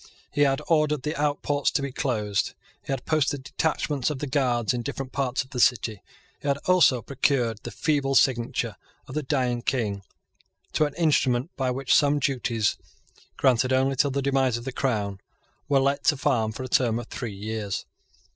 He 0.31 0.41
had 0.41 0.63
ordered 0.67 1.03
the 1.03 1.15
outports 1.15 1.69
to 1.73 1.81
be 1.83 1.91
closed. 1.91 2.55
He 2.81 2.91
had 2.91 3.05
posted 3.05 3.43
detachments 3.43 4.09
of 4.09 4.17
the 4.17 4.25
Guards 4.25 4.73
in 4.73 4.81
different 4.81 5.11
parts 5.11 5.43
of 5.43 5.51
the 5.51 5.59
city. 5.59 6.01
He 6.41 6.47
had 6.47 6.57
also 6.65 7.03
procured 7.03 7.59
the 7.61 7.69
feeble 7.69 8.15
signature 8.15 8.77
of 9.07 9.13
the 9.13 9.21
dying 9.21 9.61
King 9.61 10.01
to 10.73 10.85
an 10.85 10.95
instrument 10.95 11.51
by 11.55 11.69
which 11.69 11.93
some 11.93 12.17
duties, 12.17 12.79
granted 13.37 13.71
only 13.71 13.95
till 13.95 14.09
the 14.09 14.23
demise 14.23 14.57
of 14.57 14.65
the 14.65 14.71
Crown, 14.71 15.19
were 15.69 15.79
let 15.79 16.03
to 16.05 16.17
farm 16.17 16.51
for 16.51 16.63
a 16.63 16.67
term 16.67 16.97
of 16.97 17.05
three 17.09 17.35
years. 17.35 17.85